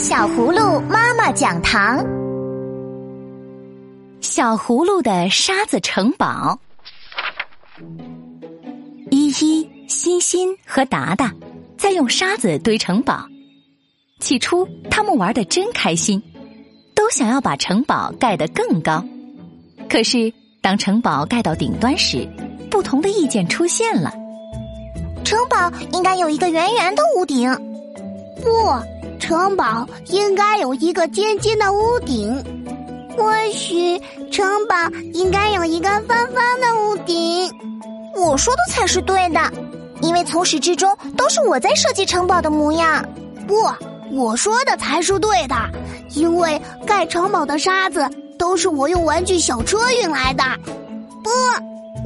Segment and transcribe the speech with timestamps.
[0.00, 1.98] 小葫芦妈妈讲堂：
[4.20, 6.56] 小葫芦的沙子城堡。
[9.10, 11.34] 依依、欣欣和达达
[11.76, 13.26] 在用沙子堆城堡。
[14.20, 16.22] 起初，他们玩的真开心，
[16.94, 19.04] 都想要把城堡盖得更高。
[19.90, 22.24] 可是，当城堡盖到顶端时，
[22.70, 24.14] 不同的意见出现了。
[25.24, 27.52] 城堡应该有一个圆圆的屋顶。
[28.40, 28.48] 不，
[29.28, 32.42] 城堡应该有一个尖尖的屋顶。
[33.14, 34.00] 或许
[34.32, 34.74] 城堡
[35.12, 37.52] 应该有一个方方的屋顶。
[38.16, 39.52] 我说的才是对的，
[40.00, 43.06] 因为从始至终都是我在设计城堡的模样。
[43.46, 43.54] 不，
[44.16, 45.54] 我说的才是对的，
[46.14, 48.08] 因为盖城堡的沙子
[48.38, 50.42] 都是我用玩具小车运来的。
[51.22, 51.30] 不，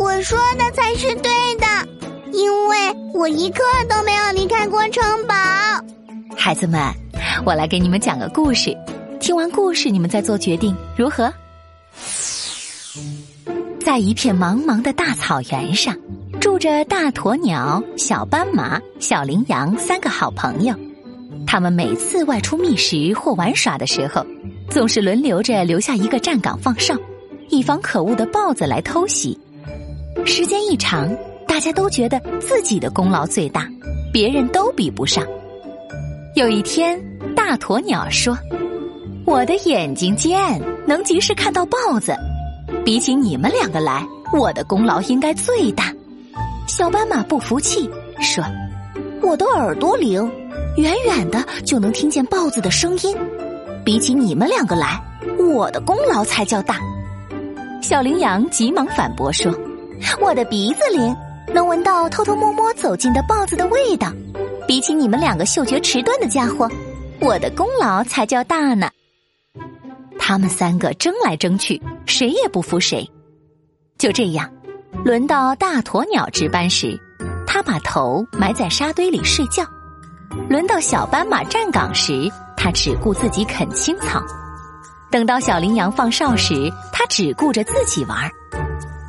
[0.00, 1.66] 我说的才是对的，
[2.32, 2.78] 因为
[3.12, 5.34] 我一刻都没有离开过城堡。
[6.34, 6.80] 孩子们，
[7.44, 8.76] 我来给你们讲个故事，
[9.18, 11.32] 听完故事你们再做决定，如何？
[13.80, 15.96] 在一片茫茫的大草原上，
[16.38, 20.74] 住着大鸵鸟、小斑马、小羚羊三个好朋友。
[21.46, 24.24] 他们每次外出觅食或玩耍的时候，
[24.68, 26.94] 总是轮流着留下一个站岗放哨，
[27.48, 29.36] 以防可恶的豹子来偷袭。
[30.26, 31.10] 时间一长，
[31.48, 33.66] 大家都觉得自己的功劳最大，
[34.12, 35.26] 别人都比不上。
[36.40, 36.98] 有一天，
[37.36, 38.34] 大鸵鸟说
[39.28, 42.16] ：“我的眼睛尖，能及时看到豹子。”
[42.82, 45.92] 比起你们两个来，我的功劳应该最大。
[46.66, 47.86] 小斑马不服气
[48.22, 48.42] 说
[49.20, 50.32] ：“我的耳朵灵，
[50.78, 53.14] 远远的就能听见豹子的声音。
[53.84, 54.98] 比起你们两个来，
[55.38, 56.78] 我的功劳才叫大。”
[57.84, 59.52] 小羚羊急忙反驳说
[60.22, 61.14] ：“我的鼻子灵，
[61.52, 64.10] 能闻到偷偷摸摸走近的豹子的味道。
[64.70, 66.70] 比起你们两个嗅觉迟钝的家伙，
[67.20, 68.88] 我的功劳才叫大呢。”
[70.16, 73.04] 他们三个争来争去，谁也不服谁。
[73.98, 74.48] 就这样，
[75.04, 76.96] 轮到大鸵鸟值班时，
[77.48, 79.64] 他把头埋在沙堆里睡觉；
[80.48, 84.20] 轮到小斑马站岗时，他只顾自己啃青草；
[85.10, 88.30] 等到小羚羊放哨时，他只顾着自己玩。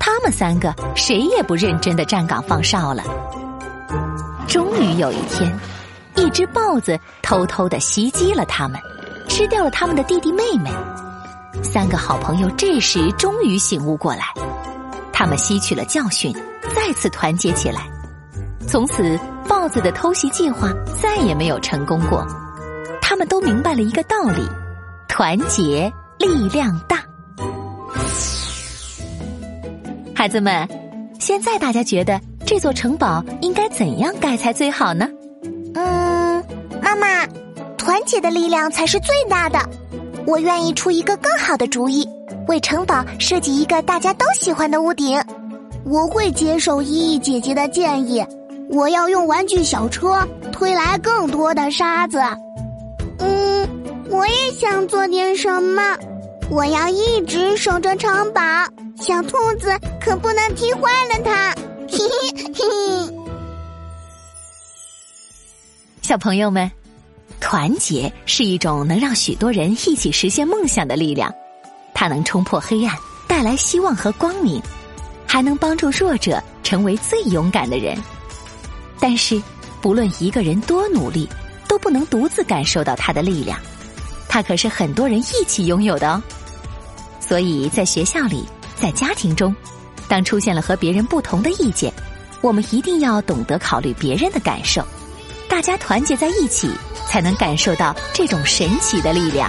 [0.00, 3.04] 他们三个谁也不认真的站岗放哨了。
[4.54, 5.52] 终于有一天，
[6.14, 8.80] 一只豹子偷偷的袭击了他们。
[9.28, 10.70] 吃掉了他们的弟弟妹妹，
[11.60, 14.32] 三个好朋友这时终于醒悟过来，
[15.12, 16.32] 他们吸取了教训，
[16.72, 17.80] 再次团结起来。
[18.64, 20.72] 从此，豹子的偷袭计划
[21.02, 22.24] 再也没有成功过。
[23.02, 24.48] 他们都明白了一个道理：
[25.08, 27.02] 团结力量大。
[30.14, 30.68] 孩子们，
[31.18, 35.08] 现在大家觉得这座城堡应该怎样盖才最好呢？
[35.74, 36.44] 嗯，
[36.82, 37.26] 妈妈。
[37.76, 39.58] 团结的力量才是最大的。
[40.26, 42.08] 我愿意出一个更好的主意，
[42.48, 45.20] 为城堡设计一个大家都喜欢的屋顶。
[45.84, 48.24] 我会接受依依姐姐的建议，
[48.70, 52.18] 我要用玩具小车推来更多的沙子。
[53.18, 53.68] 嗯，
[54.08, 55.96] 我也想做点什么。
[56.50, 58.40] 我要一直守着城堡，
[58.96, 61.53] 小兔子可不能踢坏了它。
[61.94, 63.14] 嘿嘿嘿。
[66.02, 66.70] 小朋友们。
[67.40, 71.32] 团结是一种能让许多人一起实现梦想的力量，
[71.92, 72.96] 它能冲破黑暗，
[73.28, 74.62] 带来希望和光明，
[75.26, 77.98] 还能帮助弱者成为最勇敢的人。
[78.98, 79.42] 但是，
[79.82, 81.28] 不论一个人多努力，
[81.68, 83.60] 都不能独自感受到他的力量，
[84.26, 86.22] 它可是很多人一起拥有的哦。
[87.20, 88.46] 所以在学校里，
[88.80, 89.54] 在家庭中，
[90.08, 91.92] 当出现了和别人不同的意见，
[92.40, 94.84] 我们一定要懂得考虑别人的感受，
[95.48, 96.70] 大家团结在一起。
[97.06, 99.48] 才能感受到这种神奇的力量。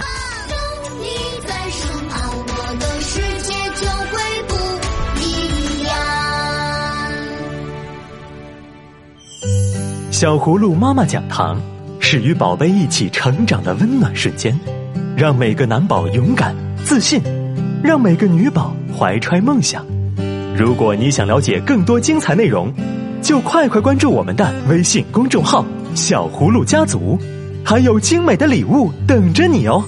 [10.12, 11.60] 小葫芦妈妈讲堂
[11.98, 14.56] 是与宝贝一起成长的温暖瞬间，
[15.16, 16.54] 让每个男宝勇敢
[16.84, 17.20] 自信，
[17.82, 19.84] 让每个女宝怀揣梦想。
[20.58, 22.72] 如果你想了解更多精彩内容，
[23.20, 25.62] 就快快关注我们的微信公众号
[25.94, 27.18] “小葫芦家族”。
[27.62, 29.84] 还有精美的礼物等着你哦！